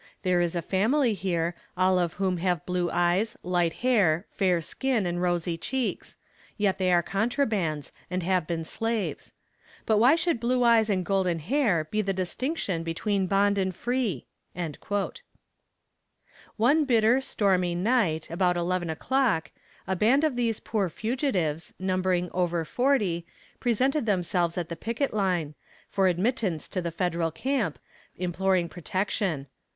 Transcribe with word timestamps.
There 0.23 0.41
is 0.41 0.55
a 0.55 0.63
family 0.63 1.13
here, 1.13 1.53
all 1.77 1.99
of 1.99 2.13
whom 2.13 2.37
have 2.37 2.65
blue 2.65 2.89
eyes, 2.89 3.37
light 3.43 3.71
hair, 3.85 4.25
fair 4.31 4.59
skin 4.59 5.05
and 5.05 5.21
rosy 5.21 5.59
cheeks; 5.59 6.17
yet 6.57 6.79
they 6.79 6.91
are 6.91 7.03
contrabands, 7.03 7.91
and 8.09 8.23
have 8.23 8.47
been 8.47 8.63
slaves. 8.63 9.33
But 9.85 9.99
why 9.99 10.15
should 10.15 10.39
blue 10.39 10.63
eyes 10.63 10.89
and 10.89 11.05
golden 11.05 11.37
hair 11.37 11.83
be 11.91 12.01
the 12.01 12.13
distinction 12.13 12.81
between 12.81 13.27
bond 13.27 13.59
and 13.59 13.75
free?" 13.75 14.25
One 16.57 16.85
bitter, 16.85 17.21
stormy 17.21 17.75
night, 17.75 18.27
about 18.31 18.57
eleven 18.57 18.89
o'clock, 18.89 19.51
a 19.85 19.95
band 19.95 20.23
of 20.23 20.35
these 20.35 20.59
poor 20.59 20.89
fugitives, 20.89 21.75
numbering 21.77 22.31
over 22.33 22.65
forty, 22.65 23.27
presented 23.59 24.07
themselves 24.07 24.57
at 24.57 24.69
the 24.69 24.75
picket 24.75 25.13
line, 25.13 25.53
for 25.87 26.07
admittance 26.07 26.67
to 26.69 26.81
the 26.81 26.89
federal 26.89 27.29
camp, 27.29 27.77
imploring 28.15 28.67
protection. 28.67 29.45